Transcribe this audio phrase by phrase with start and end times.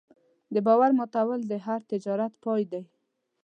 [0.53, 2.83] د باور ماتول د هر تجارت پای دی.